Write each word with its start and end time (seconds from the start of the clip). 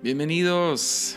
Bienvenidos, 0.00 1.16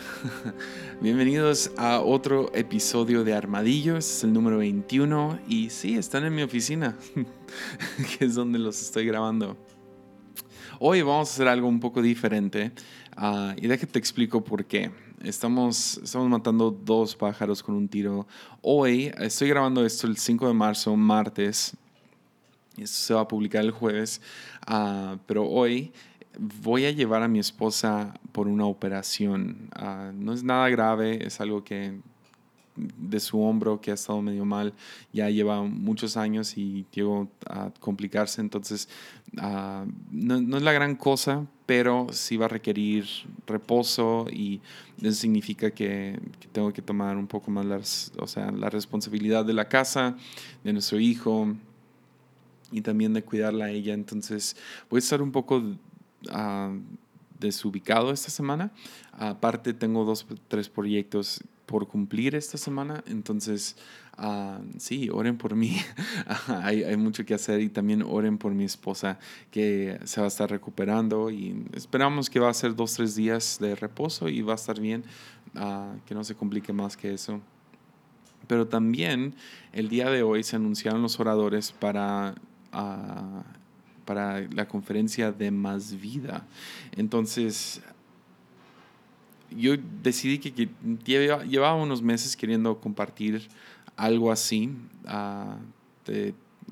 bienvenidos 1.01 1.69
a 1.77 1.99
otro 2.01 2.49
episodio 2.55 3.23
de 3.23 3.35
Armadillo, 3.35 3.95
este 3.95 4.11
es 4.11 4.23
el 4.23 4.33
número 4.33 4.57
21 4.57 5.39
y 5.47 5.69
sí, 5.69 5.95
están 5.95 6.25
en 6.25 6.33
mi 6.33 6.41
oficina, 6.41 6.97
que 8.17 8.25
es 8.25 8.33
donde 8.33 8.57
los 8.57 8.81
estoy 8.81 9.05
grabando. 9.05 9.55
Hoy 10.79 11.03
vamos 11.03 11.29
a 11.29 11.33
hacer 11.33 11.47
algo 11.47 11.67
un 11.67 11.79
poco 11.79 12.01
diferente 12.01 12.71
uh, 13.17 13.51
y 13.55 13.67
déjate 13.67 13.93
te 13.93 13.99
explico 13.99 14.43
por 14.43 14.65
qué. 14.65 14.89
Estamos, 15.23 15.99
estamos 16.03 16.27
matando 16.27 16.71
dos 16.71 17.15
pájaros 17.15 17.61
con 17.61 17.75
un 17.75 17.87
tiro. 17.87 18.25
Hoy 18.63 19.11
estoy 19.19 19.49
grabando 19.49 19.85
esto 19.85 20.07
el 20.07 20.17
5 20.17 20.47
de 20.47 20.53
marzo, 20.55 20.95
martes. 20.95 21.77
Esto 22.77 22.97
se 22.97 23.13
va 23.13 23.21
a 23.21 23.27
publicar 23.27 23.63
el 23.63 23.69
jueves, 23.69 24.21
uh, 24.67 25.17
pero 25.27 25.47
hoy 25.47 25.93
voy 26.37 26.85
a 26.85 26.91
llevar 26.91 27.23
a 27.23 27.27
mi 27.27 27.39
esposa 27.39 28.13
por 28.31 28.47
una 28.47 28.65
operación. 28.65 29.69
Ah, 29.75 30.11
no 30.13 30.33
es 30.33 30.43
nada 30.43 30.69
grave, 30.69 31.25
es 31.25 31.41
algo 31.41 31.63
que 31.63 31.99
de 32.75 33.19
su 33.19 33.41
hombro 33.41 33.81
que 33.81 33.91
ha 33.91 33.93
estado 33.93 34.21
medio 34.21 34.45
mal, 34.45 34.73
ya 35.11 35.29
lleva 35.29 35.61
muchos 35.63 36.17
años 36.17 36.57
y 36.57 36.85
llegó 36.91 37.27
a 37.45 37.69
complicarse, 37.79 38.41
entonces 38.41 38.87
ah, 39.37 39.85
no, 40.11 40.57
es 40.57 40.63
la 40.63 40.71
gran 40.71 40.95
cosa, 40.95 41.45
pero 41.65 42.07
sí 42.11 42.37
va 42.37 42.45
a 42.45 42.49
requerir 42.49 43.05
reposo 43.45 44.25
y 44.31 44.61
eso 45.01 45.11
significa 45.11 45.71
que, 45.71 46.19
tengo 46.51 46.71
que 46.71 46.81
tomar 46.81 47.17
un 47.17 47.27
poco 47.27 47.51
más 47.51 48.11
o 48.17 48.27
sea, 48.27 48.51
la 48.51 48.69
responsabilidad 48.69 49.45
de 49.45 49.53
la 49.53 49.67
casa, 49.67 50.15
de 50.63 50.73
nuestro 50.73 50.99
hijo 50.99 51.53
y 52.71 52.81
también 52.81 53.13
de 53.13 53.23
cuidarla 53.23 53.65
a 53.65 53.69
ella, 53.69 53.93
entonces 53.93 54.55
voy 54.89 54.97
a 54.97 54.99
estar 54.99 55.21
un 55.21 55.31
poco 55.31 55.61
desubicado 57.39 58.11
esta 58.11 58.29
semana. 58.29 58.71
Aparte 59.11 59.73
tengo 59.73 60.05
dos, 60.05 60.25
tres 60.47 60.69
proyectos 60.69 61.41
por 61.65 61.87
cumplir 61.87 62.35
esta 62.35 62.57
semana, 62.57 63.03
entonces 63.07 63.77
sí, 64.77 65.09
oren 65.09 65.37
por 65.37 65.55
mí. 65.55 65.77
hay, 66.61 66.95
mucho 66.97 67.25
que 67.25 67.33
hacer 67.33 67.61
y 67.61 67.69
también 67.69 68.03
oren 68.03 68.37
por 68.37 68.53
mi 68.53 68.65
esposa 68.65 69.19
que 69.49 69.99
se 70.03 70.21
va 70.21 70.25
a 70.25 70.27
estar 70.27 70.49
recuperando 70.49 71.31
y 71.31 71.65
esperamos 71.73 72.29
que 72.29 72.39
va 72.39 72.49
a 72.49 72.53
ser 72.53 72.75
dos, 72.75 72.93
tres 72.93 73.15
días 73.15 73.57
de 73.59 73.75
reposo 73.75 74.29
y 74.29 74.41
va 74.41 74.53
a 74.53 74.55
estar 74.55 74.79
bien, 74.79 75.03
que 76.05 76.13
no 76.13 76.23
se 76.23 76.35
complique 76.35 76.73
más 76.73 76.97
que 76.97 77.13
eso. 77.13 77.41
Pero 78.47 78.67
también 78.67 79.35
el 79.71 79.87
día 79.87 80.09
de 80.09 80.23
hoy 80.23 80.43
se 80.43 80.57
anunciaron 80.57 81.01
los 81.01 81.19
oradores 81.19 81.71
para 81.71 82.35
para 84.11 84.41
la 84.53 84.67
conferencia 84.67 85.31
de 85.31 85.51
Más 85.51 85.97
Vida. 85.97 86.45
Entonces, 86.97 87.81
yo 89.51 89.75
decidí 90.03 90.37
que, 90.37 90.67
llevaba, 91.05 91.75
unos 91.75 92.01
meses 92.01 92.35
queriendo 92.35 92.77
compartir 92.81 93.47
algo 93.95 94.29
así, 94.29 94.69
ah, 95.07 95.55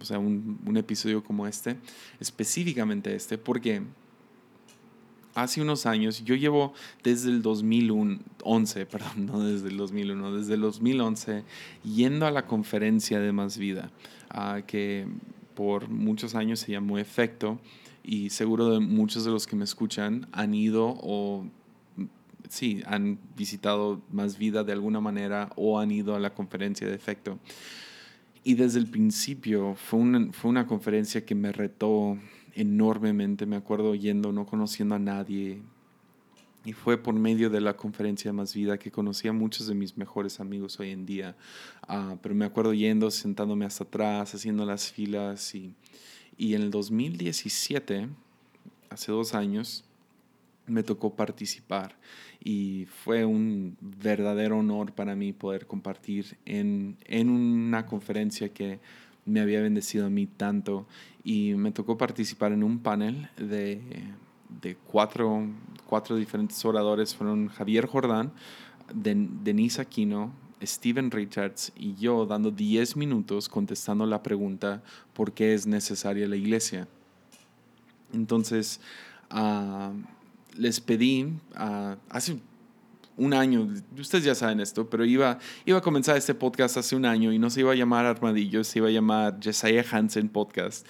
o 0.02 0.04
sea, 0.04 0.20
un, 0.20 0.76
episodio 0.76 1.23
como 1.23 1.48
este, 1.48 1.78
específicamente 2.20 3.16
este, 3.16 3.38
porque 3.38 3.84
hace 5.34 5.62
unos 5.62 5.86
años, 5.86 6.22
yo 6.26 6.36
llevo 6.36 6.74
desde 7.03 7.30
el 7.30 7.42
2011, 7.42 8.86
perdón, 8.92 9.28
no 9.28 9.40
desde 9.46 9.70
el 9.70 9.78
2001, 9.78 10.36
desde 10.36 10.56
el 10.56 10.59
2011, 10.59 11.46
yendo 11.86 12.26
a 12.26 12.31
la 12.31 12.46
conferencia 12.46 13.22
de 13.22 13.31
Más 13.31 13.58
Vida, 13.58 13.92
uh, 14.36 14.62
que 14.68 15.08
por 15.55 15.89
muchos 15.89 16.36
años 16.36 16.59
se 16.59 16.72
llamó 16.72 16.97
Efecto 16.97 17.59
y 18.03 18.30
seguro 18.30 18.69
de 18.72 18.80
muchos 18.80 19.25
de 19.25 19.31
los 19.31 19.45
que 19.45 19.56
me 19.56 19.64
escuchan 19.64 20.28
han 20.31 20.53
ido 20.53 20.97
o 21.02 21.45
sí, 22.50 22.81
han 22.86 23.19
visitado 23.36 24.02
más 24.11 24.38
vida 24.38 24.64
de 24.64 24.73
alguna 24.73 25.00
manera 25.00 25.52
o 25.56 25.80
han 25.80 25.91
ido 25.91 26.16
a 26.16 26.19
la 26.19 26.33
conferencia 26.33 26.88
de 26.88 26.95
Efecto. 26.95 27.39
Y 28.44 28.56
desde 28.56 28.79
el 28.79 28.88
principio 28.88 29.75
fue 29.75 30.00
una, 30.00 30.31
fue 30.31 30.50
una 30.50 30.66
conferencia 30.66 31.25
que 31.25 31.35
me 31.35 31.51
retó 31.51 32.18
enormemente, 32.56 33.45
me 33.45 33.57
acuerdo 33.57 33.95
yendo, 33.95 34.31
no 34.31 34.45
conociendo 34.45 34.95
a 34.95 35.00
nadie, 35.00 35.62
y 36.66 36.74
fue 36.74 36.97
por 36.97 37.14
medio 37.14 37.50
de 37.50 37.62
la 37.62 37.75
conferencia 37.75 38.34
Más 38.34 38.53
Vida 38.53 38.78
que 38.78 38.92
conocí 38.92 39.28
a 39.28 39.34
muchos 39.34 39.68
de 39.68 39.75
mis 39.75 39.97
mejores 39.97 40.40
amigos 40.40 40.80
hoy 40.80 40.92
en 40.92 41.06
día. 41.06 41.36
Ah, 41.88 42.18
pero 42.22 42.36
me 42.36 42.46
acuerdo 42.46 42.74
yendo, 42.74 43.09
sentándome 43.12 43.66
hasta 43.66 43.86
atrás, 43.86 44.36
haciendo 44.36 44.66
las 44.66 44.92
filas. 44.92 45.56
Y, 45.56 45.74
y 46.38 46.56
en 46.56 46.62
el 46.64 46.72
2017, 46.72 48.09
hace 48.90 49.12
dos 49.12 49.34
años, 49.34 49.86
me 50.68 50.84
tocó 50.84 51.16
participar. 51.16 51.98
Y 52.44 52.88
fue 53.03 53.25
un 53.25 53.78
verdadero 53.80 54.58
honor 54.59 54.94
para 54.94 55.16
mí 55.16 55.31
poder 55.31 55.66
compartir 55.66 56.38
en, 56.46 56.98
en 57.06 57.30
una 57.30 57.86
conferencia 57.86 58.50
que 58.50 58.80
me 59.25 59.40
había 59.40 59.62
bendecido 59.62 60.06
a 60.06 60.09
mí 60.09 60.28
tanto. 60.28 60.88
Y 61.24 61.53
me 61.56 61.72
tocó 61.72 61.98
participar 61.98 62.52
en 62.52 62.64
un 62.64 62.80
panel 62.80 63.30
de 63.38 63.81
de 64.62 64.75
cuatro, 64.75 65.48
cuatro 65.89 66.16
diferentes 66.16 66.63
oradores 66.63 67.16
fueron 67.16 67.47
Javier 67.47 67.88
Jordán, 67.88 68.31
Denise 68.94 69.81
Aquino, 69.81 70.31
Steven 70.61 71.09
Richards 71.09 71.72
y 71.75 71.95
yo 71.95 72.27
dando 72.27 72.51
10 72.51 72.95
minutos 72.95 73.50
contestando 73.50 74.05
la 74.05 74.22
pregunta 74.22 74.83
¿por 75.13 75.31
qué 75.31 75.55
es 75.55 75.66
necesaria 75.66 76.27
la 76.27 76.35
iglesia? 76.35 76.88
Entonces, 78.13 78.79
uh, 79.31 79.94
les 80.55 80.79
pedí, 80.79 81.23
uh, 81.55 81.95
hace 82.09 82.39
un 83.19 83.34
año, 83.34 83.68
ustedes 83.97 84.24
ya 84.24 84.34
saben 84.34 84.62
esto, 84.62 84.90
pero 84.90 85.03
iba, 85.03 85.38
iba 85.66 85.78
a 85.78 85.81
comenzar 85.81 86.16
este 86.16 86.34
podcast 86.34 86.78
hace 86.78 86.96
un 86.96 87.06
año 87.06 87.34
y 87.34 87.38
no 87.38 87.50
se 87.50 87.59
iba 87.59 87.74
a 87.74 87.75
llamar 87.75 88.06
Armadillo, 88.06 88.63
se 88.63 88.80
iba 88.80 88.88
a 88.88 88.91
llamar 88.91 89.38
Jesiah 89.41 89.84
Hansen 89.91 90.30
Podcast. 90.30 90.88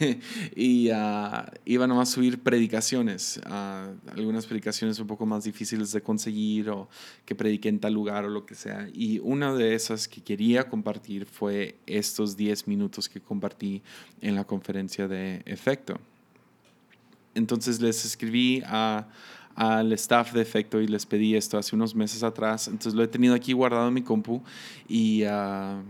y 0.56 0.90
uh, 0.90 1.44
iba 1.64 1.86
nomás 1.86 2.10
a 2.10 2.14
subir 2.14 2.42
predicaciones, 2.42 3.40
uh, 3.46 4.10
algunas 4.10 4.46
predicaciones 4.46 4.98
un 4.98 5.06
poco 5.06 5.26
más 5.26 5.44
difíciles 5.44 5.92
de 5.92 6.02
conseguir 6.02 6.70
o 6.70 6.88
que 7.24 7.36
prediqué 7.36 7.68
en 7.68 7.78
tal 7.78 7.94
lugar 7.94 8.24
o 8.24 8.28
lo 8.28 8.44
que 8.44 8.56
sea. 8.56 8.88
Y 8.92 9.20
una 9.20 9.54
de 9.54 9.74
esas 9.74 10.08
que 10.08 10.22
quería 10.22 10.68
compartir 10.68 11.24
fue 11.24 11.76
estos 11.86 12.36
10 12.36 12.66
minutos 12.66 13.08
que 13.08 13.20
compartí 13.20 13.80
en 14.20 14.34
la 14.34 14.44
conferencia 14.44 15.06
de 15.06 15.42
efecto. 15.46 16.00
Entonces 17.34 17.80
les 17.80 18.04
escribí 18.04 18.62
a 18.66 19.08
al 19.54 19.92
staff 19.92 20.32
de 20.32 20.42
efecto 20.42 20.80
y 20.80 20.88
les 20.88 21.06
pedí 21.06 21.36
esto 21.36 21.58
hace 21.58 21.76
unos 21.76 21.94
meses 21.94 22.22
atrás. 22.22 22.68
Entonces 22.68 22.94
lo 22.94 23.02
he 23.02 23.08
tenido 23.08 23.34
aquí 23.34 23.52
guardado 23.52 23.88
en 23.88 23.94
mi 23.94 24.02
compu 24.02 24.42
y 24.88 25.24
uh, 25.24 25.82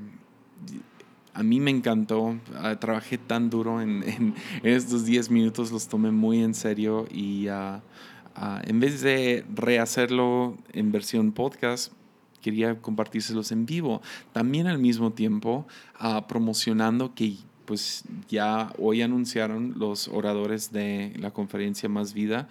a 1.34 1.42
mí 1.42 1.60
me 1.60 1.70
encantó. 1.70 2.22
Uh, 2.22 2.76
trabajé 2.78 3.18
tan 3.18 3.50
duro 3.50 3.80
en, 3.80 4.02
en, 4.06 4.34
estos 4.62 5.04
10 5.04 5.30
minutos, 5.30 5.72
los 5.72 5.88
tomé 5.88 6.10
muy 6.10 6.42
en 6.42 6.54
serio 6.54 7.06
y 7.10 7.48
uh, 7.48 7.80
en 8.64 8.80
vez 8.80 9.00
de 9.00 9.44
rehacerlo 9.54 10.56
en 10.72 10.90
versión 10.92 11.32
podcast, 11.32 11.92
quería 12.42 12.80
compartírselos 12.80 13.52
en 13.52 13.64
vivo. 13.64 14.02
También 14.32 14.66
al 14.66 14.78
mismo 14.78 15.12
tiempo 15.12 15.66
promocionando 16.28 17.14
que 17.14 17.36
pues 17.64 18.04
ya 18.28 18.72
hoy 18.78 19.02
anunciaron 19.02 19.74
los 19.78 20.08
oradores 20.08 20.72
de 20.72 21.14
la 21.18 21.30
conferencia 21.30 21.88
Más 21.88 22.12
Vida 22.12 22.48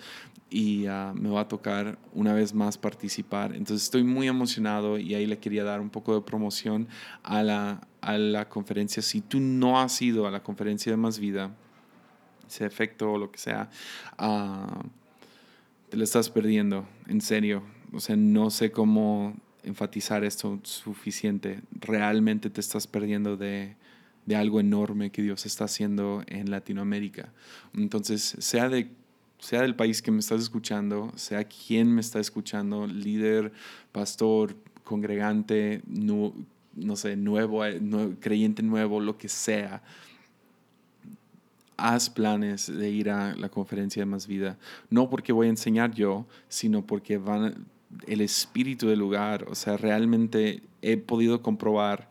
y 0.53 0.86
ah, 0.86 1.14
me 1.16 1.30
va 1.30 1.41
a 1.41 1.47
tocar 1.47 1.97
una 2.14 2.31
vez 2.31 2.53
más 2.53 2.78
participar. 2.78 3.56
Entonces 3.56 3.86
estoy 3.86 4.03
muy 4.03 4.28
emocionado 4.28 5.00
y 5.00 5.16
ahí 5.16 5.25
le 5.25 5.40
quería 5.40 5.64
dar 5.64 5.81
un 5.81 5.90
poco 5.90 6.14
de 6.14 6.22
promoción 6.22 6.88
a 7.24 7.41
la, 7.41 7.88
a 8.02 8.19
la 8.19 8.47
conferencia. 8.47 9.02
Si 9.02 9.22
tú 9.22 9.40
no 9.40 9.80
has 9.80 10.00
ido 10.00 10.28
a 10.28 10.31
la 10.31 10.44
conferencia 10.44 10.92
de 10.92 10.97
Más 10.97 11.18
Vida, 11.18 11.50
ese 12.47 12.68
efecto 12.68 13.13
o 13.13 13.18
lo 13.18 13.31
que 13.31 13.40
sea, 13.40 13.72
uh, 14.19 14.88
te 15.90 15.97
lo 15.97 16.03
estás 16.03 16.30
perdiendo, 16.30 16.88
en 17.07 17.22
serio. 17.22 17.63
O 17.92 18.00
sea, 18.00 18.16
no 18.16 18.51
sé 18.51 18.72
cómo 18.72 19.36
enfatizar 19.63 20.24
esto 20.24 20.60
suficiente. 20.62 21.62
Realmente 21.72 22.51
te 22.51 22.62
estás 22.62 22.86
perdiendo 22.86 23.38
de, 23.38 23.75
de 24.27 24.36
algo 24.36 24.60
enorme 24.60 25.10
que 25.10 25.24
Dios 25.24 25.48
está 25.48 25.66
haciendo 25.66 26.24
en 26.27 26.51
Latinoamérica. 26.51 27.33
Entonces, 27.74 28.36
sea 28.38 28.69
de 28.69 28.92
sea 29.44 29.62
del 29.62 29.75
país 29.75 30.01
que 30.01 30.10
me 30.10 30.19
estás 30.19 30.42
escuchando, 30.42 31.12
sea 31.16 31.44
quien 31.44 31.94
me 31.94 32.00
está 32.00 32.22
escuchando, 32.22 32.88
líder, 32.88 33.51
pastor, 33.92 34.56
congregante, 34.86 35.81
no, 35.86 36.34
sé, 36.95 37.18
nuevo, 37.18 37.62
creyente 38.22 38.63
nuevo, 38.63 39.01
lo 39.01 39.18
que 39.18 39.28
sea, 39.28 39.84
haz 41.75 42.10
planes 42.10 42.74
de 42.74 42.90
ir 42.90 43.10
a 43.10 43.36
la 43.36 43.50
conferencia 43.50 44.04
de 44.04 44.06
Más 44.06 44.28
Vida. 44.28 44.57
No 44.90 45.10
porque 45.10 45.34
voy 45.34 45.48
a 45.48 45.50
enseñar 45.50 45.92
yo, 45.92 46.25
sino 46.48 46.86
porque 46.86 47.18
van 47.18 47.66
el 48.07 48.22
espíritu 48.22 48.88
del 48.88 49.00
lugar. 49.00 49.46
O 49.50 49.56
sea, 49.56 49.75
realmente 49.75 50.63
he 50.81 50.96
podido 50.96 51.42
comprobar 51.42 52.07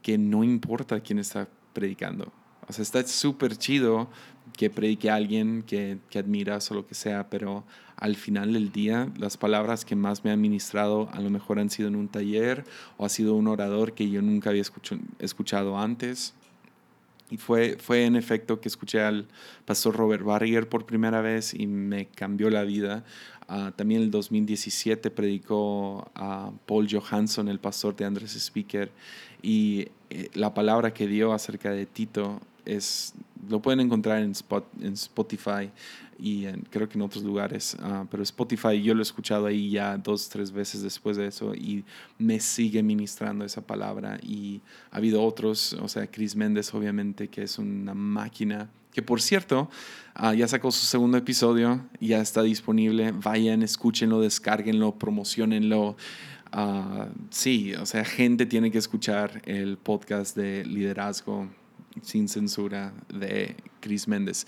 que 0.00 0.16
no 0.16 0.44
importa 0.44 1.00
quién 1.00 1.18
está 1.18 1.46
predicando. 1.74 2.32
O 2.66 2.72
sea, 2.72 2.82
está 2.82 3.06
súper 3.06 3.58
chido 3.58 4.08
que 4.56 4.70
predique 4.70 5.10
a 5.10 5.16
alguien 5.16 5.62
que, 5.66 5.98
que 6.10 6.18
admiras 6.18 6.70
o 6.70 6.74
lo 6.74 6.86
que 6.86 6.94
sea, 6.94 7.28
pero 7.30 7.64
al 7.98 8.14
final 8.14 8.52
del 8.52 8.70
día 8.70 9.08
las 9.18 9.36
palabras 9.36 9.84
que 9.84 9.96
más 9.96 10.24
me 10.24 10.30
han 10.30 10.40
ministrado 10.40 11.08
a 11.12 11.20
lo 11.20 11.30
mejor 11.30 11.58
han 11.58 11.68
sido 11.68 11.88
en 11.88 11.96
un 11.96 12.08
taller 12.08 12.64
o 12.96 13.04
ha 13.04 13.08
sido 13.08 13.34
un 13.34 13.48
orador 13.48 13.92
que 13.92 14.08
yo 14.08 14.22
nunca 14.22 14.50
había 14.50 14.62
escuchado 15.18 15.78
antes. 15.78 16.34
Y 17.30 17.36
fue, 17.36 17.76
fue 17.78 18.06
en 18.06 18.16
efecto 18.16 18.60
que 18.60 18.68
escuché 18.68 19.02
al 19.02 19.26
pastor 19.66 19.96
Robert 19.96 20.24
Barrier 20.24 20.68
por 20.68 20.86
primera 20.86 21.20
vez 21.20 21.52
y 21.52 21.66
me 21.66 22.06
cambió 22.06 22.48
la 22.48 22.62
vida. 22.62 23.04
Uh, 23.48 23.70
también 23.72 24.00
en 24.00 24.06
el 24.06 24.10
2017 24.10 25.10
predicó 25.10 26.10
a 26.14 26.50
Paul 26.66 26.88
Johansson, 26.90 27.48
el 27.48 27.58
pastor 27.58 27.96
de 27.96 28.04
Andrés 28.06 28.34
Speaker, 28.34 28.90
y 29.42 29.88
eh, 30.10 30.30
la 30.34 30.54
palabra 30.54 30.94
que 30.94 31.06
dio 31.06 31.32
acerca 31.32 31.70
de 31.70 31.84
Tito 31.84 32.40
es, 32.68 33.14
lo 33.48 33.60
pueden 33.60 33.80
encontrar 33.80 34.22
en, 34.22 34.32
Spot, 34.32 34.66
en 34.80 34.92
Spotify 34.92 35.70
y 36.18 36.46
creo 36.70 36.88
que 36.88 36.98
en 36.98 37.02
otros 37.02 37.22
lugares, 37.22 37.76
uh, 37.80 38.04
pero 38.10 38.22
Spotify 38.24 38.82
yo 38.82 38.92
lo 38.92 39.00
he 39.00 39.02
escuchado 39.02 39.46
ahí 39.46 39.70
ya 39.70 39.96
dos, 39.96 40.28
tres 40.28 40.50
veces 40.50 40.82
después 40.82 41.16
de 41.16 41.28
eso 41.28 41.54
y 41.54 41.84
me 42.18 42.40
sigue 42.40 42.82
ministrando 42.82 43.44
esa 43.44 43.62
palabra 43.62 44.18
y 44.22 44.60
ha 44.90 44.96
habido 44.96 45.22
otros, 45.22 45.74
o 45.74 45.88
sea, 45.88 46.06
Chris 46.08 46.34
Méndez 46.34 46.74
obviamente 46.74 47.28
que 47.28 47.42
es 47.42 47.58
una 47.58 47.94
máquina, 47.94 48.68
que 48.92 49.00
por 49.00 49.22
cierto 49.22 49.70
uh, 50.20 50.32
ya 50.32 50.48
sacó 50.48 50.72
su 50.72 50.86
segundo 50.86 51.16
episodio, 51.16 51.86
ya 52.00 52.20
está 52.20 52.42
disponible, 52.42 53.12
vayan, 53.12 53.62
escúchenlo, 53.62 54.20
descárguenlo, 54.20 54.98
promocionenlo. 54.98 55.96
Uh, 56.50 57.04
sí, 57.28 57.74
o 57.74 57.84
sea, 57.84 58.04
gente 58.06 58.46
tiene 58.46 58.70
que 58.70 58.78
escuchar 58.78 59.42
el 59.44 59.76
podcast 59.76 60.34
de 60.34 60.64
liderazgo 60.64 61.46
sin 62.02 62.28
censura 62.28 62.92
de 63.08 63.56
Chris 63.80 64.08
Méndez. 64.08 64.46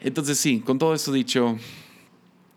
Entonces 0.00 0.38
sí, 0.38 0.60
con 0.60 0.78
todo 0.78 0.94
esto 0.94 1.12
dicho, 1.12 1.56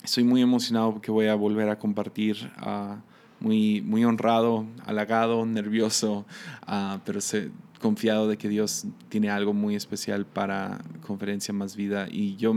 estoy 0.03 0.23
muy 0.23 0.41
emocionado 0.41 0.93
porque 0.93 1.11
voy 1.11 1.27
a 1.27 1.35
volver 1.35 1.69
a 1.69 1.77
compartir, 1.77 2.51
uh, 2.65 2.95
muy, 3.39 3.81
muy 3.81 4.03
honrado, 4.05 4.65
halagado, 4.85 5.45
nervioso, 5.45 6.25
uh, 6.67 6.99
pero 7.05 7.19
confiado 7.79 8.27
de 8.27 8.37
que 8.37 8.49
Dios 8.49 8.85
tiene 9.09 9.29
algo 9.29 9.53
muy 9.53 9.75
especial 9.75 10.25
para 10.25 10.79
Conferencia 11.05 11.53
Más 11.53 11.75
Vida 11.75 12.07
y 12.09 12.35
yo, 12.35 12.53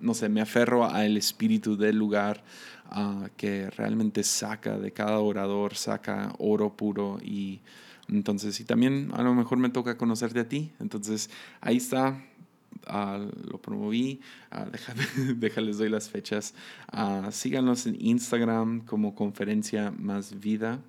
no 0.00 0.14
sé, 0.14 0.28
me 0.28 0.40
aferro 0.40 0.84
al 0.84 1.16
espíritu 1.16 1.76
del 1.76 1.96
lugar 1.96 2.42
uh, 2.96 3.26
que 3.36 3.68
realmente 3.70 4.22
saca 4.22 4.78
de 4.78 4.92
cada 4.92 5.18
orador, 5.18 5.74
saca 5.74 6.32
oro 6.38 6.74
puro 6.74 7.18
y 7.22 7.60
entonces, 8.08 8.58
y 8.60 8.64
también 8.64 9.10
a 9.14 9.22
lo 9.22 9.34
mejor 9.34 9.58
me 9.58 9.70
toca 9.70 9.96
conocerte 9.96 10.40
a 10.40 10.48
ti. 10.48 10.72
Entonces, 10.80 11.30
ahí 11.60 11.76
está, 11.76 12.22
lo 12.86 13.60
promoví, 13.60 14.20
déjales 15.36 15.78
doy 15.78 15.88
las 15.88 16.08
fechas. 16.08 16.54
síganos 17.30 17.86
en 17.86 17.96
Instagram 18.00 18.84
como 18.84 19.14
conferencia 19.14 19.90
más 19.90 20.40
vida. 20.40 20.80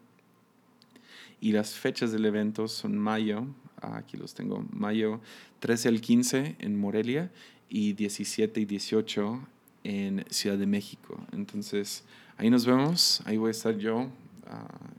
Y 1.40 1.52
las 1.52 1.74
fechas 1.74 2.12
del 2.14 2.26
evento 2.26 2.70
son 2.70 2.98
mayo, 2.98 3.46
aquí 3.82 4.16
los 4.16 4.34
tengo, 4.34 4.66
mayo 4.72 5.20
13 5.60 5.90
al 5.90 6.00
15 6.00 6.56
en 6.60 6.80
Morelia 6.80 7.32
y 7.68 7.94
17 7.94 8.62
y 8.62 8.66
18 8.66 9.48
en 9.84 10.26
Ciudad 10.30 10.58
de 10.58 10.66
México. 10.66 11.22
Entonces, 11.34 12.06
ahí 12.38 12.50
nos 12.50 12.66
vemos, 12.66 13.22
ahí 13.26 13.36
voy 13.36 13.50
a 13.50 13.52
estar 13.52 13.78
yo 13.78 14.10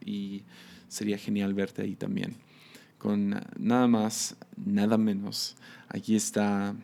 y 0.05 0.43
sería 0.95 1.19
genial 1.19 1.55
verte 1.55 1.83
ahí 1.83 1.97
también. 1.97 2.37
Con 2.99 3.39
nada 3.59 3.87
más, 3.87 4.37
nada 4.57 4.97
menos 4.97 5.57
Aquí 5.95 6.17
está 6.17 6.75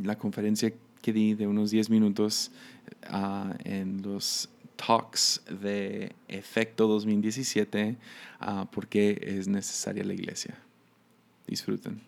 la 0.00 0.16
conferencia 0.16 0.72
que 1.00 1.12
di 1.12 1.34
de 1.34 1.48
unos 1.48 1.72
10 1.72 1.90
minutos 1.90 2.52
ah, 3.08 3.52
en 3.64 4.00
los 4.02 4.48
talks 4.76 5.42
de 5.60 6.12
Efecto 6.28 6.86
2017, 6.86 7.96
uh, 8.40 8.66
porque 8.70 9.18
es 9.20 9.48
necesaria 9.48 10.04
la 10.04 10.14
iglesia. 10.14 10.56
Disfruten. 11.48 12.00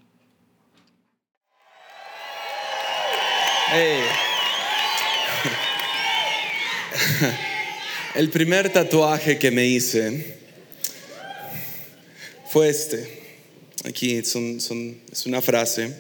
El 8.15 8.31
primer 8.31 8.73
tatuaje 8.73 9.41
que 9.41 9.51
me 9.51 9.67
hice 9.67 10.44
fue 12.55 12.69
este. 12.69 13.05
Aquí 13.83 14.15
es 14.15 14.37
una 15.27 15.43
frase 15.43 15.93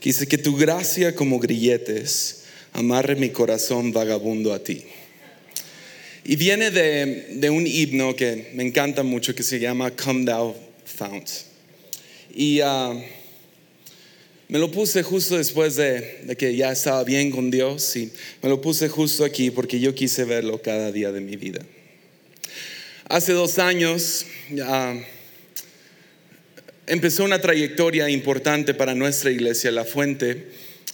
que 0.00 0.08
dice 0.08 0.26
que 0.26 0.38
tu 0.38 0.56
gracia 0.56 1.14
como 1.14 1.38
grilletes 1.38 2.46
amarre 2.72 3.14
mi 3.14 3.30
corazón 3.30 3.92
vagabundo 3.92 4.52
a 4.52 4.58
ti. 4.58 4.82
Y 6.24 6.34
viene 6.34 6.72
de, 6.72 7.48
un 7.48 7.64
himno 7.64 8.16
que 8.16 8.50
me 8.54 8.64
encanta 8.64 9.04
mucho 9.04 9.36
que 9.36 9.44
se 9.44 9.60
llama 9.60 9.92
Come 9.92 10.24
Thou 10.24 10.56
Fount. 10.84 11.30
Y 12.34 12.58
ah, 12.58 12.92
me 14.48 14.58
lo 14.58 14.72
puse 14.72 15.04
justo 15.04 15.38
después 15.38 15.76
de, 15.76 16.34
que 16.36 16.56
ya 16.56 16.72
estaba 16.72 17.04
bien 17.04 17.30
con 17.30 17.52
Dios 17.52 17.94
y 17.94 18.10
me 18.42 18.48
lo 18.48 18.60
puse 18.60 18.88
justo 18.88 19.24
aquí 19.24 19.52
porque 19.52 19.78
yo 19.78 19.94
quise 19.94 20.24
verlo 20.24 20.60
cada 20.60 20.90
día 20.90 21.12
de 21.12 21.20
mi 21.20 21.36
vida. 21.36 21.64
Hace 23.08 23.32
dos 23.32 23.60
años, 23.60 24.26
uh, 24.50 24.98
empezó 26.86 27.24
una 27.24 27.40
trayectoria 27.40 28.08
importante 28.10 28.74
para 28.74 28.94
nuestra 28.94 29.30
iglesia, 29.30 29.70
La 29.70 29.84
Fuente, 29.84 30.48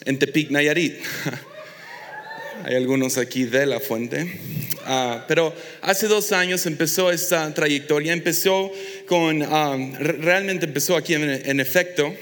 en 0.05 0.19
Tepic, 0.19 0.51
Nayarit. 0.51 0.97
Hay 2.65 2.75
algunos 2.75 3.17
aquí 3.17 3.45
de 3.45 3.67
La 3.67 3.81
Fuente. 3.81 4.39
Ah, 4.85 5.25
pero 5.27 5.55
hace 5.83 6.07
dos 6.09 6.33
años 6.33 6.67
empezó 6.67 7.11
esta 7.11 7.53
trayectoria. 7.55 8.13
Empezó 8.13 8.71
con, 9.07 9.43
ah, 9.43 9.77
realmente 9.99 10.67
empezó 10.67 10.97
aquí 10.97 11.15
en, 11.15 11.61
efecto 11.61 12.15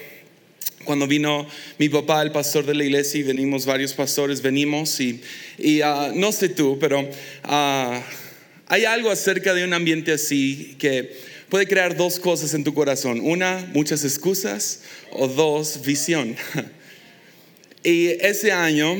cuando 0.84 1.06
vino 1.06 1.46
mi 1.78 1.88
papá, 1.88 2.22
el 2.22 2.30
pastor 2.30 2.64
de 2.64 2.74
la 2.74 2.84
iglesia, 2.84 3.20
y 3.20 3.22
venimos 3.22 3.66
varios 3.66 3.92
pastores, 3.92 4.40
venimos 4.40 4.98
y, 5.00 5.20
y 5.58 5.82
ah, 5.82 6.12
no 6.14 6.32
sé 6.32 6.48
tú, 6.48 6.78
pero 6.80 7.06
hay 7.42 8.84
algo 8.86 9.10
acerca 9.10 9.52
de 9.52 9.64
un 9.64 9.74
ambiente 9.74 10.12
así 10.12 10.76
que 10.78 11.12
puede 11.48 11.66
crear 11.66 11.96
dos 11.96 12.18
cosas 12.18 12.54
en 12.54 12.64
tu 12.64 12.74
corazón. 12.74 13.20
Una, 13.20 13.68
muchas 13.72 14.04
excusas 14.04 14.80
o 15.12 15.28
dos, 15.28 15.82
visión. 15.82 16.36
Y 17.84 18.08
ese 18.08 18.50
año 18.50 18.96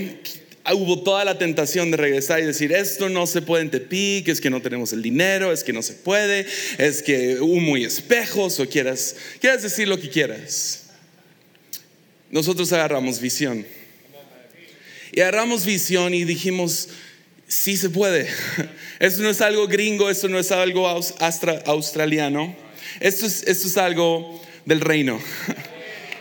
hubo 0.73 1.03
toda 1.03 1.25
la 1.25 1.37
tentación 1.37 1.91
de 1.91 1.97
regresar 1.97 2.41
y 2.41 2.47
decir, 2.47 2.73
esto 2.73 3.09
no 3.09 3.27
se 3.27 3.43
puede 3.43 3.65
en 3.65 3.71
Tepic, 3.71 4.29
es 4.29 4.41
que 4.41 4.51
no 4.51 4.63
tenemos 4.63 4.93
el 4.93 5.03
dinero, 5.03 5.53
es 5.53 5.65
que 5.65 5.73
no 5.73 5.83
se 5.83 5.95
puede, 5.95 6.47
es 6.79 7.03
que 7.03 7.41
humo 7.41 7.77
y 7.77 7.85
espejos, 7.85 8.61
o 8.61 8.69
quieras, 8.69 9.17
quieras 9.41 9.63
decir 9.63 9.89
lo 9.89 9.99
que 9.99 10.09
quieras. 10.09 10.85
Nosotros 12.31 12.73
agarramos 12.73 13.21
visión. 13.21 13.67
Y 15.13 15.21
agarramos 15.21 15.65
visión 15.65 16.15
y 16.15 16.25
dijimos, 16.25 16.89
sí 17.49 17.77
se 17.77 17.91
puede. 17.91 18.29
Esto 19.01 19.23
no 19.23 19.31
es 19.31 19.41
algo 19.41 19.67
gringo, 19.67 20.09
esto 20.11 20.29
no 20.29 20.39
es 20.39 20.53
algo 20.53 20.87
australiano. 20.87 22.55
Esto 23.01 23.27
es, 23.27 23.43
esto 23.45 23.67
es 23.67 23.77
algo 23.77 24.41
del 24.65 24.81
reino. 24.81 25.21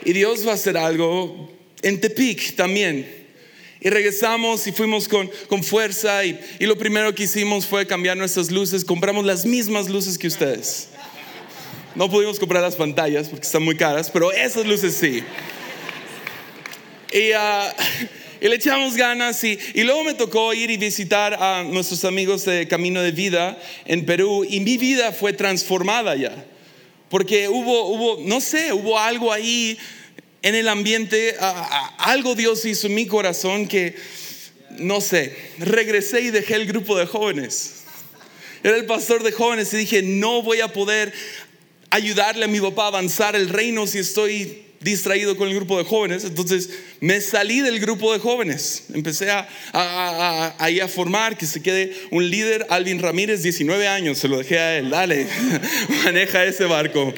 Y 0.06 0.14
Dios 0.14 0.48
va 0.48 0.52
a 0.52 0.56
hacer 0.56 0.78
algo 0.78 1.52
en 1.82 2.00
Tepic 2.00 2.56
también. 2.56 3.16
Y 3.82 3.90
regresamos 3.90 4.66
y 4.66 4.72
fuimos 4.72 5.08
con, 5.08 5.30
con 5.48 5.64
fuerza 5.64 6.24
y, 6.26 6.40
y, 6.60 6.66
lo 6.66 6.78
primero 6.78 7.14
que 7.14 7.24
hicimos 7.24 7.66
fue 7.66 7.86
cambiar 7.86 8.18
nuestras 8.18 8.50
luces. 8.50 8.86
Compramos 8.86 9.26
las 9.26 9.46
mismas 9.46 9.90
luces 9.90 10.18
que 10.18 10.28
ustedes. 10.28 10.90
No 11.94 12.10
pudimos 12.10 12.40
comprar 12.40 12.64
las 12.64 12.76
pantallas 12.76 13.28
porque 13.28 13.46
están 13.46 13.64
muy 13.64 13.76
caras, 13.76 14.10
pero 14.10 14.32
esas 14.32 14.66
luces 14.66 14.96
sí. 14.96 15.24
Y 17.12 17.32
uh, 17.34 17.72
y 18.39 18.48
le 18.48 18.56
echamos 18.56 18.96
ganas 18.96 19.44
y, 19.44 19.58
luego 19.84 20.03
me 20.03 20.13
tocó 20.13 20.53
ir 20.53 20.70
y 20.70 20.77
visitar 20.77 21.34
a 21.41 21.63
nuestros 21.63 22.06
amigos 22.06 22.46
de 22.46 22.67
Camino 22.67 23.01
de 23.01 23.12
Vida 23.12 23.58
en 23.86 24.06
Perú 24.06 24.46
y 24.48 24.60
mi 24.60 24.77
vida 24.77 25.12
fue 25.12 25.34
transformada 25.34 26.15
ya. 26.15 26.46
Porque 27.10 27.48
hubo, 27.48 27.88
hubo 27.88 28.22
no 28.25 28.41
sé, 28.41 28.74
hubo 28.74 29.00
algo 29.00 29.32
ahí 29.32 29.77
en 30.41 30.56
el 30.56 30.67
ambiente, 30.67 31.36
algo 31.98 32.36
Dios 32.36 32.63
hizo 32.65 32.88
en 32.88 32.96
mi 32.96 33.08
corazón 33.08 33.67
que, 33.67 33.96
no 34.77 35.01
sé, 35.01 35.36
regresé 35.58 36.22
y 36.22 36.32
dejé 36.32 36.56
el 36.56 36.67
grupo 36.67 36.98
de 36.98 37.06
jóvenes. 37.06 37.84
Era 38.63 38.75
el 38.75 38.86
pastor 38.86 39.24
de 39.24 39.32
jóvenes 39.32 39.74
y 39.74 39.77
dije, 39.77 40.01
no 40.01 40.41
voy 40.41 40.62
a 40.62 40.67
poder 40.74 41.13
ayudarle 41.89 42.46
a 42.46 42.48
mi 42.48 42.60
papá 42.60 42.86
a 42.86 42.88
avanzar 42.88 43.36
el 43.36 43.50
reino 43.50 43.88
si 43.88 44.00
estoy 44.00 44.67
distraído 44.91 45.36
con 45.36 45.48
el 45.50 45.56
grupo 45.56 45.77
de 45.77 45.84
jóvenes, 45.84 46.24
entonces 46.24 46.70
me 47.01 47.20
salí 47.22 47.60
del 47.62 47.79
grupo 47.79 48.13
de 48.13 48.20
jóvenes, 48.20 48.84
empecé 48.94 49.29
a, 49.29 49.48
a, 49.74 50.56
a, 50.58 50.88
formar, 50.88 51.38
que 51.38 51.46
se 51.46 51.62
quede 51.62 51.94
un 52.12 52.29
líder, 52.29 52.65
Alvin 52.70 53.00
Ramírez, 53.00 53.44
19 53.44 53.88
años, 53.88 54.17
se 54.17 54.27
lo 54.27 54.38
dejé 54.38 54.60
a 54.60 54.77
él, 54.77 54.89
dale, 54.89 55.27
maneja 56.06 56.46
ese 56.46 56.65
barco. 56.65 57.13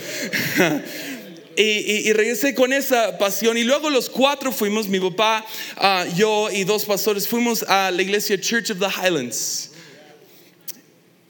y, 1.55 1.61
y- 1.61 2.09
y 2.09 2.13
regresé 2.13 2.55
con 2.55 2.73
esa 2.73 3.17
pasión. 3.17 3.57
Y 3.57 3.63
luego 3.63 3.89
los 3.89 4.09
cuatro 4.09 4.51
fuimos, 4.51 4.88
mi 4.88 4.99
papá, 4.99 5.45
ah, 5.77 6.05
yo 6.15 6.49
y 6.51 6.63
dos 6.63 6.85
pastores, 6.85 7.27
fuimos 7.27 7.63
a 7.63 7.91
la 7.91 8.01
iglesia 8.01 8.39
Church 8.39 8.71
of 8.71 8.79
the 8.79 8.88
Highlands. 8.88 9.71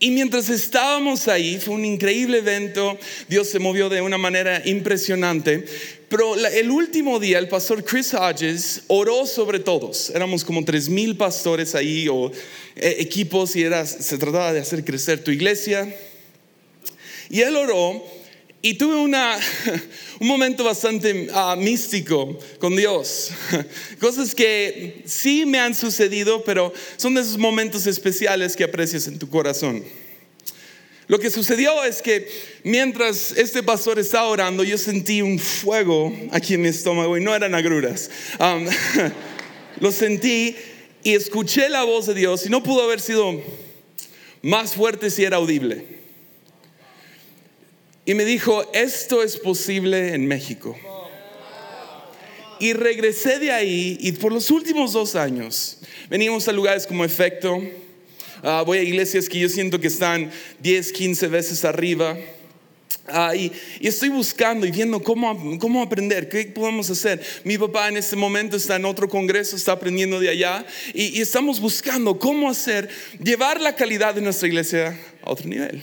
Y 0.01 0.11
mientras 0.11 0.49
estábamos 0.49 1.27
ahí, 1.27 1.59
fue 1.59 1.75
un 1.75 1.83
increíble 1.83 2.37
evento, 2.37 2.97
Dios 3.27 3.49
se 3.49 3.59
movió 3.59 3.89
de 3.89 4.01
una 4.01 4.17
manera 4.17 4.61
impresionante, 4.63 5.65
pero 6.09 6.35
el 6.35 6.71
último 6.71 7.19
día 7.19 7.37
el 7.37 7.47
pastor 7.47 7.83
Chris 7.85 8.13
Hodges 8.15 8.81
oró 8.87 9.27
sobre 9.27 9.59
todos, 9.59 10.09
éramos 10.09 10.43
como 10.43 10.65
tres 10.65 10.89
mil 10.89 11.15
pastores 11.15 11.75
ahí 11.75 12.07
o 12.07 12.31
eh, 12.75 12.95
equipos 12.99 13.55
y 13.55 13.61
era, 13.61 13.85
se 13.85 14.17
trataba 14.17 14.51
de 14.51 14.59
hacer 14.59 14.83
crecer 14.83 15.23
tu 15.23 15.29
iglesia. 15.29 15.95
Y 17.29 17.41
él 17.41 17.55
oró 17.55 18.03
y 18.61 18.73
tuve 18.73 18.95
una, 18.95 19.39
un 20.19 20.27
momento 20.27 20.63
bastante 20.63 21.27
ah, 21.31 21.55
místico 21.55 22.37
con 22.59 22.75
Dios. 22.75 23.29
Cosas 23.99 24.33
que 24.33 25.03
sí 25.05 25.45
me 25.45 25.59
han 25.59 25.75
sucedido, 25.75 26.43
pero 26.43 26.73
son 26.97 27.17
esos 27.19 27.37
momentos 27.37 27.85
especiales 27.85 28.55
que 28.55 28.63
aprecias 28.63 29.07
en 29.07 29.19
tu 29.19 29.29
corazón. 29.29 29.83
Lo 31.09 31.17
que 31.17 31.31
sucedió 31.31 31.83
es 31.83 32.03
que 32.03 32.29
mientras 32.63 33.31
este 33.31 33.63
pastor 33.63 33.97
estaba 33.97 34.27
orando, 34.27 34.63
yo 34.63 34.77
sentí 34.77 35.23
un 35.23 35.39
fuego 35.39 36.13
aquí 36.29 36.53
en 36.53 36.61
mi 36.61 36.67
estómago 36.67 37.17
y 37.17 37.21
no 37.21 37.33
eran 37.33 37.55
agruras. 37.55 38.11
Lo 39.79 39.91
sentí 39.91 40.55
y 41.01 41.15
escuché 41.15 41.67
la 41.67 41.83
voz 41.83 42.05
de 42.05 42.13
Dios 42.13 42.45
y 42.45 42.49
no 42.49 42.61
pudo 42.61 42.83
haber 42.83 43.01
sido 43.01 43.41
más 44.43 44.75
fuerte 44.75 45.09
si 45.09 45.23
era 45.23 45.37
audible. 45.37 45.83
Y 48.05 48.13
me 48.13 48.23
dijo, 48.23 48.69
esto 48.71 49.23
es 49.23 49.35
posible 49.37 50.13
en 50.13 50.27
México. 50.27 50.77
Y 52.59 52.73
regresé 52.73 53.39
de 53.39 53.51
ahí 53.51 53.97
y 53.99 54.11
por 54.11 54.31
los 54.31 54.51
últimos 54.51 54.93
dos 54.93 55.15
años 55.15 55.79
venimos 56.07 56.47
a 56.47 56.51
lugares 56.51 56.85
como 56.85 57.03
Efecto. 57.03 57.59
Ah, 58.43 58.63
voy 58.65 58.77
a 58.79 58.83
iglesias 58.83 59.29
que 59.29 59.39
yo 59.39 59.49
siento 59.49 59.79
que 59.79 59.87
están 59.87 60.31
10, 60.61 60.91
15 60.91 61.27
veces 61.27 61.65
arriba. 61.65 62.17
Ah, 63.11 63.35
y, 63.35 63.51
y 63.79 63.87
estoy 63.87 64.09
buscando 64.09 64.65
y 64.65 64.71
viendo 64.71 65.01
cómo, 65.01 65.57
cómo 65.59 65.81
aprender, 65.81 66.29
qué 66.29 66.45
podemos 66.45 66.89
hacer. 66.89 67.21
Mi 67.43 67.57
papá 67.57 67.87
en 67.87 67.97
este 67.97 68.15
momento 68.15 68.57
está 68.57 68.75
en 68.75 68.85
otro 68.85 69.09
congreso, 69.09 69.55
está 69.55 69.71
aprendiendo 69.73 70.19
de 70.19 70.29
allá 70.29 70.65
y, 70.93 71.17
y 71.17 71.21
estamos 71.21 71.59
buscando 71.59 72.19
cómo 72.19 72.49
hacer, 72.49 72.89
llevar 73.23 73.59
la 73.61 73.75
calidad 73.75 74.13
de 74.13 74.21
nuestra 74.21 74.47
iglesia 74.47 74.99
a 75.23 75.31
otro 75.31 75.47
nivel. 75.47 75.81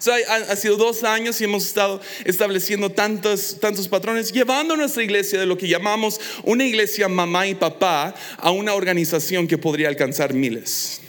So, 0.00 0.12
ha, 0.12 0.34
ha 0.34 0.56
sido 0.56 0.78
dos 0.78 1.04
años 1.04 1.38
y 1.42 1.44
hemos 1.44 1.66
estado 1.66 2.00
estableciendo 2.24 2.90
tantos, 2.90 3.58
tantos 3.60 3.86
patrones, 3.86 4.32
llevando 4.32 4.74
nuestra 4.74 5.02
iglesia 5.02 5.38
de 5.38 5.44
lo 5.44 5.58
que 5.58 5.68
llamamos 5.68 6.18
una 6.42 6.64
iglesia 6.64 7.06
mamá 7.06 7.46
y 7.46 7.54
papá 7.54 8.14
a 8.38 8.50
una 8.50 8.72
organización 8.72 9.46
que 9.46 9.58
podría 9.58 9.88
alcanzar 9.88 10.32
miles. 10.32 11.02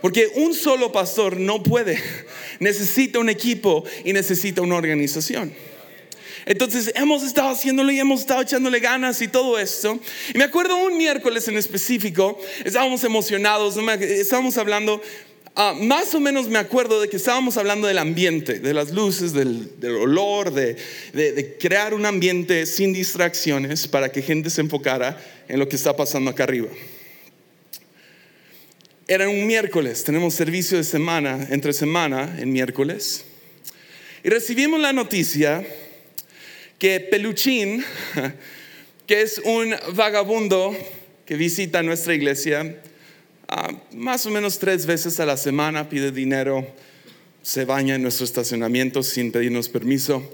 Porque 0.00 0.28
un 0.36 0.54
solo 0.54 0.92
pastor 0.92 1.38
no 1.38 1.62
puede, 1.62 2.00
necesita 2.60 3.18
un 3.18 3.28
equipo 3.28 3.84
y 4.04 4.12
necesita 4.12 4.62
una 4.62 4.76
organización. 4.76 5.52
Entonces 6.46 6.92
hemos 6.94 7.22
estado 7.22 7.50
haciéndolo 7.50 7.92
y 7.92 7.98
hemos 7.98 8.20
estado 8.20 8.40
echándole 8.42 8.80
ganas 8.80 9.20
y 9.20 9.28
todo 9.28 9.58
esto. 9.58 9.98
Y 10.34 10.38
me 10.38 10.44
acuerdo 10.44 10.76
un 10.76 10.96
miércoles 10.96 11.46
en 11.48 11.58
específico, 11.58 12.40
estábamos 12.64 13.04
emocionados, 13.04 13.76
estábamos 14.00 14.56
hablando, 14.56 15.02
ah, 15.56 15.74
más 15.78 16.14
o 16.14 16.20
menos 16.20 16.48
me 16.48 16.58
acuerdo 16.58 17.02
de 17.02 17.08
que 17.10 17.16
estábamos 17.18 17.58
hablando 17.58 17.86
del 17.86 17.98
ambiente, 17.98 18.60
de 18.60 18.72
las 18.72 18.92
luces, 18.92 19.34
del, 19.34 19.78
del 19.78 19.96
olor, 19.96 20.52
de, 20.54 20.76
de- 21.12 21.32
de 21.32 21.58
crear 21.58 21.92
un 21.92 22.06
ambiente 22.06 22.64
sin 22.64 22.94
distracciones 22.94 23.86
para 23.86 24.10
que 24.10 24.22
gente 24.22 24.48
se 24.48 24.62
enfocara 24.62 25.20
en 25.48 25.58
lo 25.58 25.68
que 25.68 25.76
está 25.76 25.96
pasando 25.96 26.30
acá 26.30 26.44
arriba. 26.44 26.68
Era 29.10 29.26
un 29.26 29.46
miércoles, 29.46 30.04
tenemos 30.04 30.34
servicio 30.34 30.76
de 30.76 30.84
semana, 30.84 31.48
entre 31.48 31.72
semana, 31.72 32.36
en 32.38 32.52
miércoles. 32.52 33.24
Y 34.22 34.28
recibimos 34.28 34.78
la 34.80 34.92
noticia 34.92 35.66
que 36.78 37.00
Peluchín, 37.00 37.82
que 39.06 39.22
es 39.22 39.40
un 39.42 39.74
vagabundo 39.94 40.76
que 41.24 41.36
visita 41.36 41.82
nuestra 41.82 42.14
iglesia 42.14 42.82
ah, 43.48 43.72
más 43.92 44.26
o 44.26 44.30
menos 44.30 44.58
tres 44.58 44.84
veces 44.84 45.18
a 45.20 45.24
la 45.24 45.38
semana, 45.38 45.88
pide 45.88 46.12
dinero, 46.12 46.66
se 47.40 47.64
baña 47.64 47.94
en 47.94 48.02
nuestro 48.02 48.26
estacionamiento 48.26 49.02
sin 49.02 49.32
pedirnos 49.32 49.70
permiso. 49.70 50.30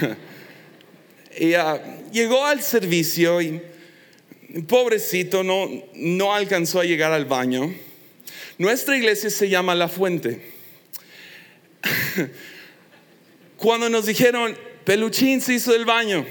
y 1.38 1.54
ah, 1.54 1.80
llegó 2.10 2.44
al 2.44 2.60
servicio 2.60 3.40
y 3.40 3.62
pobrecito 4.66 5.42
no, 5.42 5.68
no 5.94 6.34
alcanzó 6.34 6.80
a 6.80 6.84
llegar 6.84 7.12
al 7.12 7.24
baño. 7.24 7.74
Nuestra 8.58 8.96
iglesia 8.96 9.30
se 9.30 9.48
llama 9.48 9.74
La 9.74 9.88
Fuente. 9.88 10.50
Cuando 13.56 13.88
nos 13.88 14.06
dijeron, 14.06 14.56
Peluchín 14.84 15.40
se 15.40 15.54
hizo 15.54 15.72
del 15.72 15.84
baño, 15.84 16.24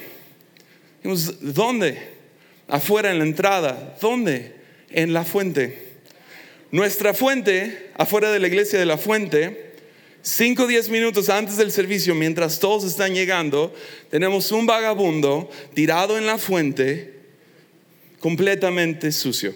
dijimos, 0.97 1.53
¿dónde? 1.53 2.15
Afuera 2.67 3.11
en 3.11 3.19
la 3.19 3.25
entrada. 3.25 3.97
¿Dónde? 4.01 4.55
En 4.89 5.13
la 5.13 5.23
fuente. 5.23 5.87
Nuestra 6.71 7.13
fuente, 7.13 7.91
afuera 7.95 8.31
de 8.31 8.39
la 8.39 8.47
iglesia 8.47 8.77
de 8.79 8.85
la 8.85 8.97
fuente, 8.97 9.73
5 10.21 10.63
o 10.63 10.67
10 10.67 10.89
minutos 10.89 11.29
antes 11.29 11.55
del 11.55 11.71
servicio, 11.71 12.13
mientras 12.13 12.59
todos 12.59 12.83
están 12.83 13.13
llegando, 13.13 13.73
tenemos 14.09 14.51
un 14.51 14.65
vagabundo 14.65 15.49
tirado 15.73 16.17
en 16.17 16.25
la 16.25 16.37
fuente, 16.37 17.16
completamente 18.27 19.09
sucio. 19.09 19.55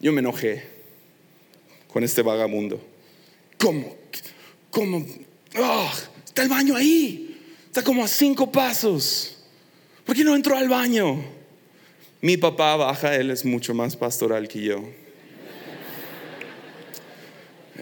Yo 0.00 0.12
me 0.12 0.20
enojé 0.20 0.62
con 1.88 2.04
este 2.04 2.22
vagabundo. 2.22 2.80
¿Cómo? 3.58 3.96
¿Cómo? 4.70 5.04
¡Ah! 5.56 5.92
está 6.24 6.44
el 6.44 6.50
baño 6.50 6.76
ahí. 6.76 7.36
Está 7.66 7.82
como 7.82 8.04
a 8.04 8.06
cinco 8.06 8.52
pasos. 8.52 9.42
¿Por 10.04 10.14
qué 10.14 10.22
no 10.22 10.36
entró 10.36 10.56
al 10.56 10.68
baño? 10.68 11.20
Mi 12.20 12.36
papá 12.36 12.76
baja, 12.76 13.16
él 13.16 13.32
es 13.32 13.44
mucho 13.44 13.74
más 13.74 13.96
pastoral 13.96 14.46
que 14.46 14.62
yo. 14.62 14.88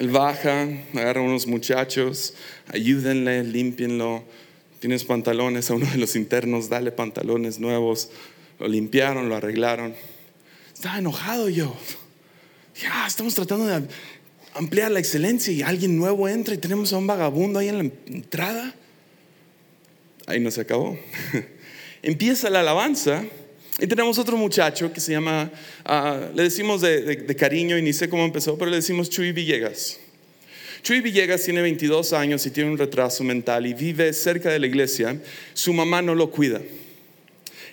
Él 0.01 0.09
baja, 0.09 0.67
agarra 0.95 1.21
a 1.21 1.25
unos 1.25 1.47
muchachos, 1.47 2.33
ayúdenle, 2.69 3.45
límpienlo. 3.45 4.25
Tienes 4.81 5.05
pantalones 5.05 5.71
a 5.71 5.75
uno 5.75 5.87
de 5.87 5.97
los 5.99 6.17
internos, 6.17 6.69
dale 6.69 6.93
pantalones 6.93 7.59
nuevos. 7.59 8.11
Lo 8.59 8.69
limpiaron, 8.69 9.29
lo 9.29 9.37
arreglaron. 9.37 9.95
Estaba 10.75 10.99
enojado 10.99 11.49
yo. 11.49 11.75
Ya, 12.81 13.07
estamos 13.07 13.35
tratando 13.35 13.67
de 13.67 13.87
ampliar 14.55 14.91
la 14.91 14.99
excelencia 14.99 15.53
y 15.53 15.63
alguien 15.63 15.97
nuevo 15.97 16.29
entra 16.29 16.55
y 16.55 16.59
tenemos 16.59 16.93
a 16.93 16.99
un 16.99 17.07
vagabundo 17.07 17.59
ahí 17.59 17.69
en 17.69 17.79
la 17.79 17.91
entrada. 18.07 18.75
Ahí 20.27 20.41
no 20.41 20.51
se 20.51 20.61
acabó. 20.63 20.99
Empieza 22.03 22.51
la 22.51 22.61
alabanza 22.61 23.25
y 23.79 23.87
tenemos 23.87 24.19
otro 24.19 24.37
muchacho 24.37 24.93
que 24.93 25.01
se 25.01 25.13
llama, 25.13 25.51
ah, 25.85 26.29
le 26.35 26.43
decimos 26.45 26.81
de, 26.83 27.01
de- 27.03 27.17
de 27.17 27.37
cariño 27.37 27.79
y 27.79 27.83
ni 27.83 27.93
sé 27.93 28.09
cómo 28.09 28.25
empezó, 28.25 28.57
pero 28.59 28.71
le 28.71 28.77
decimos 28.77 29.09
Chuy 29.11 29.33
Villegas. 29.33 29.99
Chuy 30.87 31.01
Villegas 31.01 31.43
tiene 31.43 31.63
22 31.63 32.13
años 32.13 32.47
y 32.47 32.53
tiene 32.53 32.71
un 32.71 32.79
retraso 32.79 33.25
mental 33.25 33.67
y 33.67 33.75
vive 33.75 34.13
cerca 34.13 34.51
de 34.51 34.61
la 34.61 34.69
iglesia. 34.69 35.21
Su 35.53 35.73
mamá 35.73 36.01
no 36.01 36.15
lo 36.15 36.31
cuida. 36.31 36.61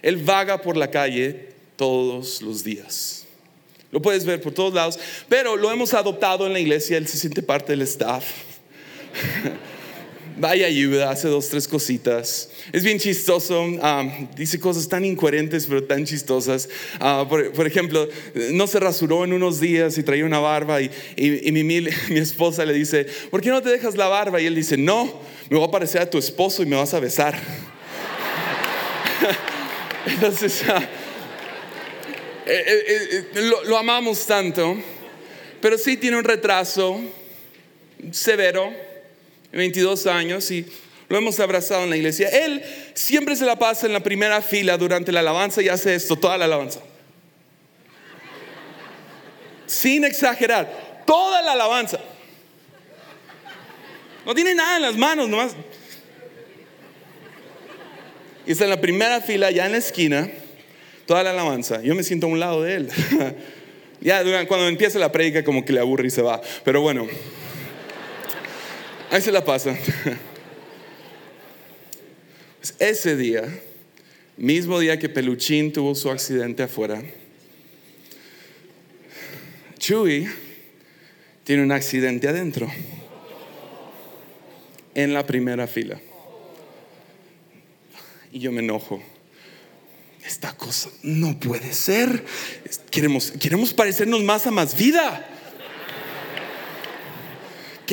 Él 0.02 0.18
vaga 0.18 0.60
por 0.60 0.76
la 0.76 0.90
calle 0.90 1.50
todos 1.76 2.42
los 2.42 2.64
días. 2.64 3.26
Lo 3.92 4.02
puedes 4.02 4.26
ver 4.26 4.42
por 4.42 4.52
todos 4.52 4.74
lados, 4.74 5.00
pero 5.30 5.56
lo 5.56 5.72
hemos 5.72 5.94
adoptado 5.94 6.48
en 6.48 6.54
la 6.54 6.60
iglesia, 6.60 6.98
él 6.98 7.08
se 7.08 7.20
siente 7.20 7.44
parte 7.44 7.74
del 7.74 7.84
staff. 7.84 8.26
Vaya 10.38 10.68
ayuda, 10.68 11.12
hace 11.12 11.28
dos, 11.28 11.50
tres 11.50 11.68
cositas. 11.68 12.50
Es 12.72 12.84
bien 12.84 12.98
chistoso, 12.98 13.66
dice 14.36 14.60
cosas 14.60 14.88
tan 14.88 15.06
incoherentes, 15.06 15.68
pero 15.68 15.84
tan 15.84 16.06
chistosas. 16.06 16.70
Ah, 17.00 17.26
por, 17.30 17.68
ejemplo, 17.68 18.08
no 18.52 18.66
se 18.66 18.80
rasuró 18.80 19.26
en 19.26 19.34
unos 19.34 19.60
días 19.60 19.98
y 19.98 20.04
traía 20.04 20.26
una 20.26 20.40
barba 20.40 20.82
y, 20.82 20.90
mi, 21.52 21.64
mi- 21.64 21.88
esposa 22.18 22.66
le 22.66 22.74
dice, 22.74 23.06
¿por 23.30 23.42
qué 23.42 23.50
no 23.50 23.62
te 23.62 23.70
dejas 23.70 23.96
la 23.96 24.08
barba? 24.08 24.42
Y 24.42 24.48
él 24.48 24.56
dice, 24.56 24.76
no, 24.76 25.22
me 25.50 25.58
voy 25.58 25.68
a 25.68 25.72
parecer 25.72 26.02
a 26.02 26.10
tu 26.10 26.18
esposo 26.18 26.64
y 26.64 26.66
me 26.66 26.78
vas 26.78 26.94
a 26.94 27.00
besar. 27.00 27.38
Entonces, 30.08 30.64
ah, 30.68 30.82
eh, 32.46 32.64
eh, 32.68 33.26
eh, 33.36 33.52
lo 33.68 33.78
amamos 33.78 34.26
tanto, 34.26 34.76
pero 35.62 35.78
sí 35.78 35.96
tiene 35.96 36.18
un 36.18 36.24
retraso 36.24 37.00
severo, 38.12 38.74
22 39.54 40.08
años, 40.08 40.50
y 40.52 40.66
lo 41.10 41.18
hemos 41.18 41.40
abrazado 41.40 41.84
en 41.84 41.90
la 41.92 41.98
iglesia. 41.98 42.28
Él 42.30 42.64
siempre 42.94 43.36
se 43.36 43.46
la 43.46 43.58
pasa 43.58 43.86
en 43.86 43.94
la 43.94 44.02
primera 44.02 44.42
fila 44.42 44.78
durante 44.78 45.12
la 45.12 45.20
alabanza 45.20 45.62
y 45.62 45.70
hace 45.70 45.96
esto, 45.96 46.16
toda 46.16 46.38
la 46.38 46.46
alabanza. 46.46 46.80
Sin 49.68 50.04
exagerar, 50.06 51.04
toda 51.06 51.42
la 51.42 51.52
alabanza. 51.54 52.00
No 54.26 54.34
tiene 54.34 54.56
nada 54.56 54.78
en 54.78 54.82
las 54.82 54.96
manos, 54.96 55.30
nomás. 55.30 55.54
Y 58.46 58.52
está 58.52 58.64
en 58.64 58.72
la 58.72 58.82
primera 58.82 59.22
fila, 59.22 59.52
ya 59.52 59.66
en 59.66 59.74
la 59.74 59.78
esquina, 59.78 60.30
toda 61.06 61.24
la 61.24 61.32
alabanza. 61.32 61.82
Yo 61.82 61.96
me 61.96 62.04
siento 62.04 62.28
a 62.28 62.30
un 62.30 62.40
lado 62.40 62.62
de 62.64 62.76
él. 62.76 62.90
ya 64.02 64.48
cuando 64.48 64.68
empieza 64.68 65.00
la 65.00 65.12
predica 65.12 65.44
como 65.44 65.64
que 65.64 65.74
le 65.74 65.80
aburre 65.80 66.08
y 66.08 66.12
se 66.12 66.22
va. 66.22 66.42
Pero 66.64 66.82
bueno, 66.82 67.08
ahí 69.14 69.22
se 69.22 69.32
la 69.32 69.46
pasa. 69.46 69.78
Pues 72.60 72.76
ese 72.80 73.16
día, 73.16 73.44
mismo 74.38 74.80
día 74.80 74.98
que 74.98 75.10
Peluchín 75.10 75.74
tuvo 75.74 75.96
su 75.96 76.10
accidente 76.10 76.64
afuera, 76.64 77.04
Chuy 79.78 80.30
tiene 81.44 81.62
un 81.62 81.74
accidente 81.74 82.30
adentro, 82.30 82.72
en 84.96 85.14
la 85.14 85.26
primera 85.26 85.68
fila. 85.68 86.00
Y 88.32 88.40
yo 88.40 88.52
me 88.52 88.62
enojo. 88.62 89.04
Esta 90.26 90.56
cosa 90.56 90.90
no 91.04 91.38
puede 91.40 91.74
ser. 91.74 92.24
Queremos, 92.90 93.32
queremos 93.32 93.74
parecernos 93.74 94.24
más 94.24 94.48
a 94.48 94.52
más 94.52 94.78
vida. 94.78 95.30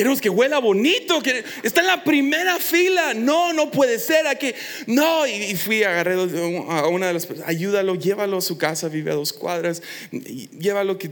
Queremos 0.01 0.19
que 0.19 0.29
huela 0.29 0.57
bonito. 0.57 1.21
Que 1.21 1.43
está 1.61 1.81
en 1.81 1.85
la 1.85 2.03
primera 2.03 2.57
fila. 2.57 3.13
No, 3.13 3.53
no 3.53 3.69
puede 3.69 3.99
ser. 3.99 4.25
Aquí. 4.25 4.51
No. 4.87 5.27
Y, 5.27 5.55
fui, 5.55 5.83
agarré 5.83 6.15
a 6.15 6.87
una 6.87 7.05
de 7.05 7.13
las 7.13 7.27
personas. 7.27 7.47
Ayúdalo, 7.47 7.93
llévalo 7.93 8.39
a 8.39 8.41
su 8.41 8.57
casa. 8.57 8.89
Vive 8.89 9.11
a 9.11 9.13
dos 9.13 9.31
cuadras. 9.31 9.83
Llévalo 10.11 10.97
que, 10.97 11.11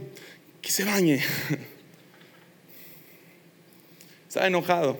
que 0.60 0.72
se 0.72 0.82
bañe. 0.82 1.22
Está 4.28 4.48
enojado. 4.48 4.98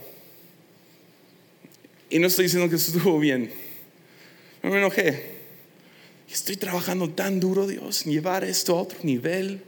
Y 2.10 2.20
no 2.20 2.28
estoy 2.28 2.44
diciendo 2.44 2.70
que 2.70 2.76
estuvo 2.76 3.18
bien. 3.18 3.52
No 4.62 4.70
me 4.70 4.78
enojé. 4.78 5.34
Estoy 6.30 6.54
trabajando 6.54 7.10
tan 7.10 7.40
duro, 7.40 7.66
Dios, 7.66 8.06
en 8.06 8.12
llevar 8.12 8.44
esto 8.44 8.78
a 8.78 8.82
otro 8.82 9.00
nivel. 9.02 9.64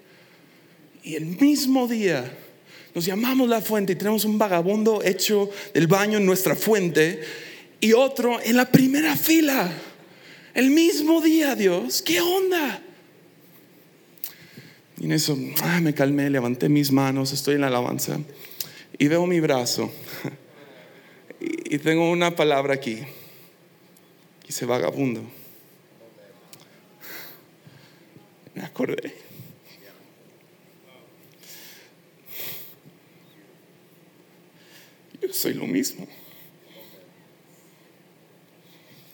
Y 1.02 1.16
el 1.16 1.26
mismo 1.26 1.88
día 1.88 2.32
nos 2.94 3.04
llamamos 3.04 3.48
la 3.48 3.60
fuente 3.60 3.92
y 3.92 3.96
tenemos 3.96 4.24
un 4.24 4.38
vagabundo 4.38 5.02
hecho 5.02 5.50
del 5.72 5.86
baño 5.86 6.18
en 6.18 6.26
nuestra 6.26 6.54
fuente 6.54 7.22
y 7.80 7.94
otro 7.94 8.40
en 8.42 8.56
la 8.56 8.70
primera 8.70 9.16
fila. 9.16 9.72
El 10.54 10.70
mismo 10.70 11.20
día, 11.20 11.56
Dios. 11.56 12.02
¿Qué 12.02 12.20
onda? 12.20 12.82
Y 14.98 15.06
en 15.06 15.12
eso 15.12 15.36
ah, 15.62 15.80
me 15.80 15.94
calmé, 15.94 16.30
levanté 16.30 16.68
mis 16.68 16.92
manos, 16.92 17.32
estoy 17.32 17.56
en 17.56 17.62
la 17.62 17.68
alabanza 17.68 18.20
y 18.98 19.08
veo 19.08 19.26
mi 19.26 19.40
brazo. 19.40 19.90
Y 21.44 21.78
tengo 21.78 22.08
una 22.08 22.36
palabra 22.36 22.74
aquí 22.74 23.00
ese 24.46 24.64
vagabundo. 24.64 25.22
Me 28.54 28.62
acordé. 28.62 29.12
Soy 35.32 35.54
lo 35.54 35.66
mismo. 35.66 36.06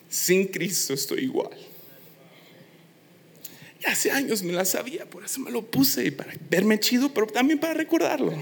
Sin 0.09 0.47
Cristo 0.49 0.95
estoy 0.95 1.21
igual. 1.21 1.57
Y 3.81 3.87
hace 3.87 4.11
años 4.11 4.43
me 4.43 4.53
la 4.53 4.65
sabía, 4.65 5.09
por 5.09 5.25
eso 5.25 5.41
me 5.41 5.51
lo 5.51 5.65
puse 5.65 6.11
para 6.11 6.33
verme 6.51 6.81
chido, 6.81 7.13
pero 7.15 7.27
también 7.27 7.61
para 7.61 7.75
recordarlo. 7.75 8.33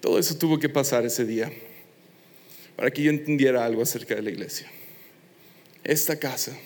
Todo 0.00 0.18
eso 0.18 0.36
tuvo 0.36 0.58
que 0.58 0.68
pasar 0.68 1.04
ese 1.04 1.24
día 1.24 1.52
para 2.76 2.90
que 2.90 3.02
yo 3.02 3.10
entendiera 3.10 3.64
algo 3.64 3.82
acerca 3.82 4.14
de 4.14 4.22
la 4.22 4.30
iglesia. 4.30 4.70
Esta 5.84 6.18
casa 6.18 6.56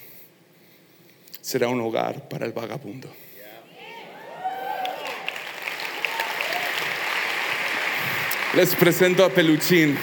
será 1.44 1.68
un 1.68 1.78
hogar 1.82 2.26
para 2.26 2.46
el 2.46 2.52
vagabundo. 2.52 3.06
Les 8.54 8.74
presento 8.74 9.26
a 9.26 9.28
Peluchín. 9.28 9.94